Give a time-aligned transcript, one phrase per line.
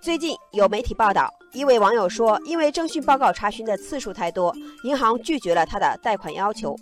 [0.00, 6.76] 最近有媒体报道，一位网友说，因为征信报告查询的次数太多，银行拒绝了他的贷款要求。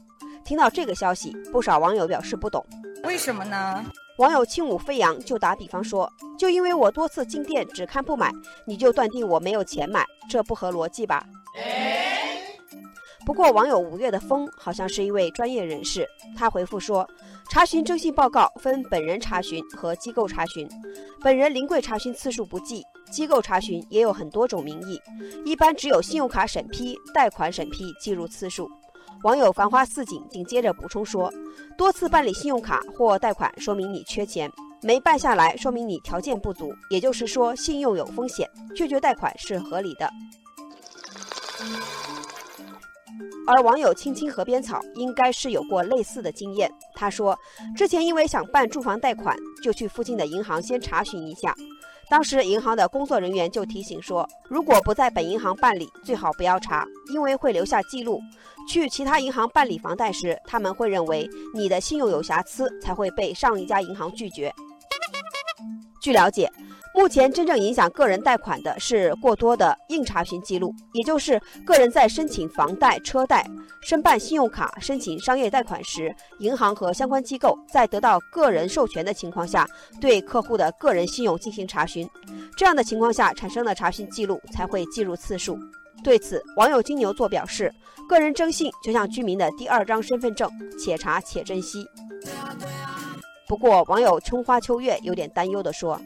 [0.45, 2.65] 听到这个消息，不少网友表示不懂，
[3.05, 3.85] 为什么呢？
[4.19, 8.31] 网友轻舞飞扬就打比方说，就因为我多次进店只看不买，
[8.67, 11.25] 你就断定我没有钱买，这不合逻辑吧？
[13.27, 17.05] 不过网友五月的风好像是一位专业人士，他回复说，
[17.51, 20.69] 查询征信报告分本人查询和机构查询，
[21.21, 25.03] 本人临柜查询次数不计，机构查询也有很多种名义，
[25.45, 28.71] 一般只有信用卡审批、贷款审批计入次数。
[29.25, 31.29] 网友繁花似锦紧接着补充说，
[31.77, 34.49] 多次办理信用卡或贷款说明你缺钱，
[34.83, 40.09] 没办下来说明你条件不足，也就是说信用有风险，拒绝贷款是合理的。
[43.47, 46.71] 而网友青青河边草应该是有过类似的经验。
[46.95, 47.39] 他说，
[47.77, 51.55] 之前因为想办住房贷款，就去附近的银行先查询一下。
[52.09, 58.21] 当时银行的工作人员就提醒说，如果不在本银行办理，最好不要查，因为会留下记录。
[58.69, 64.53] 去其他银行办理房贷时，他们会认为你的信用有瑕疵，才会被上一家银行拒绝。
[66.01, 66.51] 据了解。
[66.97, 73.47] 目前真正影响个人贷款的是过多的硬查询记录，也就是个人在申请房贷、车贷、
[73.83, 79.69] 申办信用卡、申请商业贷款时，银行和相关机构在得到个人授权的情况下，
[80.01, 82.09] 对客户的个人信用进行查询。
[82.57, 85.59] 这样的情况下产生的查询记录才会计入次数。
[86.03, 87.71] 对此，网友金牛座表示
[88.09, 91.87] ：“个人征信就像居民的第二张身份证，且查且珍惜。”
[93.47, 96.01] 不过，网友春花秋月有点担忧地说。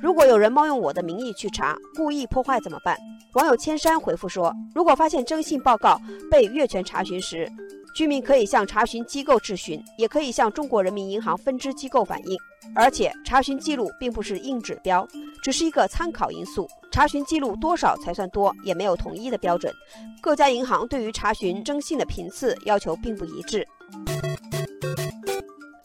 [0.00, 2.96] 如果有人冒用我的名义去查，故意破坏怎么办？
[3.34, 6.00] 网友千山回复说：如果发现征信报告
[6.30, 7.50] 被越权查询时，
[7.94, 12.36] 居民可以向查询机构质询，也可以向中国人民银行分支机构反映。
[12.74, 15.06] 而且，查询记录并不是硬指标，
[15.42, 16.68] 只是一个参考因素。
[16.90, 19.72] 查询记录多少才算多，也没有统一的标准。
[20.20, 23.66] 各家银行对于查询征信的频次要求并不一致。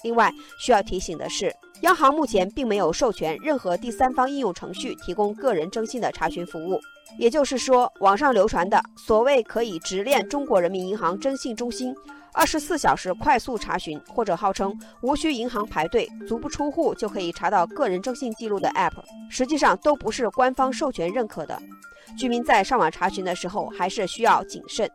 [0.04, 1.54] 另外，需要提醒的是。
[1.82, 6.80] 央行目前并没有授权任何第三方应用程序提供个人征信的查询服务，
[7.18, 11.96] 也就是说，网上流传的所谓可以直链中国人民银行征信中心，
[12.34, 21.58] 二十四小时快速查询，或者号称无需银行排队、足不出户就可以查到个人征信记录的 App，实际上都不是官方授权认可的。
[22.18, 24.90] 居民在上网查询的时候，还是需要谨慎。